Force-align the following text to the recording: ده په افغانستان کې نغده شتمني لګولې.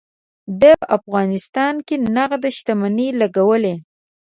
ده 0.61 0.71
په 0.81 0.85
افغانستان 0.97 1.75
کې 1.87 1.95
نغده 2.15 2.49
شتمني 2.57 3.07
لګولې. 3.21 3.73